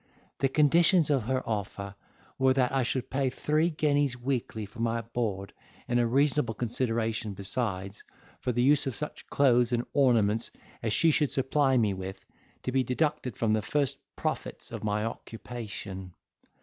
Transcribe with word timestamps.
The 0.39 0.49
conditions 0.49 1.11
of 1.11 1.21
her 1.25 1.47
offer 1.47 1.93
were, 2.39 2.53
that 2.53 2.71
I 2.71 2.81
should 2.81 3.11
pay 3.11 3.29
three 3.29 3.69
guineas 3.69 4.17
weekly 4.17 4.65
for 4.65 4.79
my 4.79 5.01
board, 5.01 5.53
and 5.87 5.99
a 5.99 6.07
reasonable 6.07 6.55
consideration 6.55 7.35
besides, 7.35 8.03
for 8.39 8.51
the 8.51 8.63
use 8.63 8.87
of 8.87 8.95
such 8.95 9.27
clothes 9.27 9.71
and 9.71 9.85
ornaments 9.93 10.49
as 10.81 10.91
she 10.91 11.11
should 11.11 11.29
supply 11.29 11.77
me 11.77 11.93
with, 11.93 12.25
to 12.63 12.71
be 12.71 12.83
deducted 12.83 13.37
from 13.37 13.53
the 13.53 13.61
first 13.61 13.97
profits 14.15 14.71
of 14.71 14.83
my 14.83 15.05
occupation. 15.05 16.15